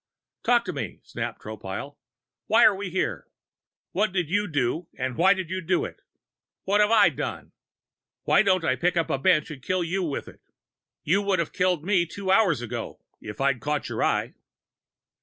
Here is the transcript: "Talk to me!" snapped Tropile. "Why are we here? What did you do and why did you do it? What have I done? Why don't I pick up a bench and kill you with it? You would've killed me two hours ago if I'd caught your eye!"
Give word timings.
"Talk 0.41 0.65
to 0.65 0.73
me!" 0.73 0.99
snapped 1.03 1.41
Tropile. 1.43 1.99
"Why 2.47 2.63
are 2.65 2.73
we 2.75 2.89
here? 2.89 3.27
What 3.91 4.11
did 4.11 4.31
you 4.31 4.47
do 4.47 4.87
and 4.97 5.15
why 5.15 5.35
did 5.35 5.51
you 5.51 5.61
do 5.61 5.85
it? 5.85 6.01
What 6.63 6.81
have 6.81 6.89
I 6.89 7.09
done? 7.09 7.51
Why 8.23 8.41
don't 8.41 8.63
I 8.65 8.75
pick 8.75 8.97
up 8.97 9.11
a 9.11 9.19
bench 9.19 9.51
and 9.51 9.61
kill 9.61 9.83
you 9.83 10.01
with 10.01 10.27
it? 10.27 10.41
You 11.03 11.21
would've 11.21 11.53
killed 11.53 11.85
me 11.85 12.07
two 12.07 12.31
hours 12.31 12.63
ago 12.63 12.99
if 13.19 13.39
I'd 13.39 13.59
caught 13.61 13.89
your 13.89 14.03
eye!" 14.03 14.33